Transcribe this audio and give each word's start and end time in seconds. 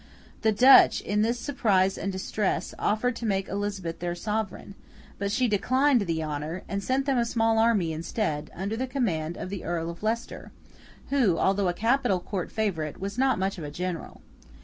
The 0.41 0.51
Dutch, 0.51 1.01
in 1.01 1.21
this 1.21 1.37
surprise 1.39 1.95
and 1.95 2.11
distress, 2.11 2.73
offered 2.79 3.15
to 3.17 3.25
make 3.27 3.47
Elizabeth 3.47 3.99
their 3.99 4.15
sovereign, 4.15 4.73
but 5.19 5.31
she 5.31 5.47
declined 5.47 6.01
the 6.07 6.23
honour, 6.23 6.63
and 6.67 6.83
sent 6.83 7.05
them 7.05 7.19
a 7.19 7.23
small 7.23 7.59
army 7.59 7.93
instead, 7.93 8.49
under 8.55 8.75
the 8.75 8.87
command 8.87 9.37
of 9.37 9.51
the 9.51 9.63
Earl 9.63 9.91
of 9.91 10.01
Leicester, 10.01 10.51
who, 11.11 11.37
although 11.37 11.67
a 11.67 11.73
capital 11.73 12.19
Court 12.19 12.51
favourite, 12.51 12.99
was 12.99 13.19
not 13.19 13.37
much 13.37 13.59
of 13.59 13.63
a 13.63 13.69
general. 13.69 14.23